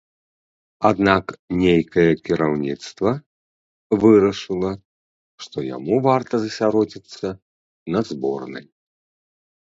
[0.89, 1.25] Аднак
[1.63, 3.11] нейкае кіраўніцтва
[4.03, 4.71] вырашыла,
[5.47, 7.27] што яму варта засяродзіцца
[7.97, 8.65] на зборнай.